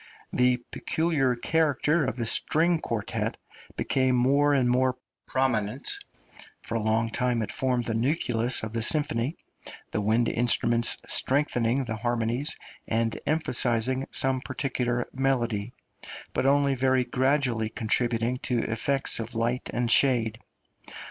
The 0.33 0.57
peculiar 0.71 1.35
character 1.35 2.05
of 2.05 2.15
the 2.15 2.25
string 2.25 2.79
quartet 2.79 3.37
became 3.77 4.15
more 4.15 4.51
and 4.51 4.67
more 4.67 4.97
prominent; 5.27 5.91
for 6.63 6.73
a 6.73 6.81
long 6.81 7.09
time 7.09 7.43
it 7.43 7.51
formed 7.51 7.85
the 7.85 7.93
nucleus 7.93 8.63
of 8.63 8.73
the 8.73 8.81
symphony, 8.81 9.37
the 9.91 10.01
wind 10.01 10.27
instruments 10.27 10.97
strengthening 11.07 11.85
the 11.85 11.97
harmonies 11.97 12.55
and 12.87 13.15
emphasising 13.27 14.07
some 14.09 14.41
particular 14.41 15.07
melody, 15.13 15.71
but 16.33 16.47
only 16.47 16.73
very 16.73 17.03
gradually 17.03 17.69
contributing 17.69 18.39
to 18.39 18.63
effects 18.63 19.19
of 19.19 19.35
light 19.35 19.69
and 19.71 19.91
shade. 19.91 20.39